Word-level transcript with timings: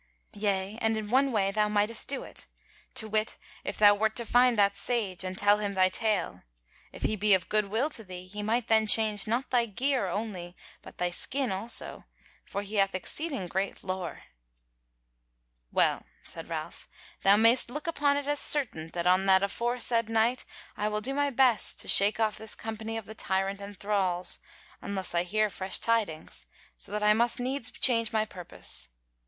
Yea, 0.33 0.79
and 0.81 0.97
in 0.97 1.09
one 1.11 1.31
way 1.31 1.51
thou 1.51 1.67
mightest 1.69 2.09
do 2.09 2.23
it; 2.23 2.47
to 2.95 3.07
wit, 3.07 3.37
if 3.63 3.77
thou 3.77 3.93
wert 3.93 4.15
to 4.15 4.25
find 4.25 4.57
that 4.57 4.75
Sage, 4.75 5.23
and 5.23 5.37
tell 5.37 5.59
him 5.59 5.75
thy 5.75 5.89
tale: 5.89 6.41
if 6.91 7.03
he 7.03 7.15
be 7.15 7.35
of 7.35 7.49
good 7.49 7.65
will 7.67 7.87
to 7.91 8.03
thee, 8.03 8.25
he 8.25 8.41
might 8.41 8.67
then 8.67 8.87
change 8.87 9.27
not 9.27 9.51
thy 9.51 9.67
gear 9.67 10.07
only, 10.07 10.55
but 10.81 10.97
thy 10.97 11.11
skin 11.11 11.51
also; 11.51 12.05
for 12.45 12.63
he 12.63 12.77
hath 12.77 12.95
exceeding 12.95 13.45
great 13.45 13.83
lore." 13.83 14.23
"Well," 15.71 16.07
said 16.23 16.49
Ralph, 16.49 16.89
"Thou 17.21 17.35
mayst 17.37 17.69
look 17.69 17.85
upon 17.85 18.17
it 18.17 18.25
as 18.27 18.39
certain 18.39 18.89
that 18.95 19.05
on 19.05 19.27
that 19.27 19.43
aforesaid 19.43 20.09
night, 20.09 20.45
I 20.75 20.87
will 20.87 21.01
do 21.01 21.13
my 21.13 21.29
best 21.29 21.77
to 21.77 21.87
shake 21.87 22.19
off 22.19 22.37
this 22.39 22.55
company 22.55 22.97
of 22.97 23.15
tyrant 23.17 23.61
and 23.61 23.77
thralls, 23.79 24.39
unless 24.81 25.13
I 25.13 25.21
hear 25.21 25.51
fresh 25.51 25.77
tidings, 25.77 26.47
so 26.75 26.91
that 26.91 27.03
I 27.03 27.13
must 27.13 27.39
needs 27.39 27.69
change 27.69 28.11
my 28.11 28.25
purpose. 28.25 28.89